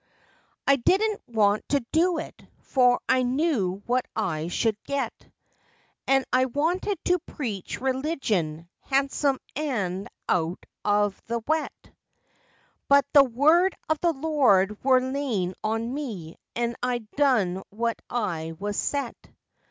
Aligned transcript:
I 0.65 0.77
didn't 0.77 1.21
want 1.27 1.69
to 1.69 1.85
do 1.91 2.17
it, 2.17 2.43
for 2.61 2.99
I 3.07 3.21
knew 3.21 3.83
what 3.85 4.07
I 4.15 4.47
should 4.47 4.83
get, 4.85 5.13
An' 6.07 6.25
I 6.33 6.45
wanted 6.45 6.97
to 7.05 7.19
preach 7.19 7.79
Religion, 7.79 8.67
handsome 8.79 9.37
an' 9.55 10.07
out 10.27 10.65
of 10.83 11.21
the 11.27 11.43
wet, 11.45 11.91
But 12.87 13.05
the 13.13 13.23
Word 13.25 13.75
of 13.89 13.99
the 13.99 14.13
Lord 14.13 14.83
were 14.83 15.01
lain 15.01 15.53
on 15.63 15.93
me, 15.93 16.35
an' 16.55 16.77
I 16.81 17.05
done 17.15 17.61
what 17.69 18.01
I 18.09 18.53
was 18.57 18.77
set. 18.77 19.15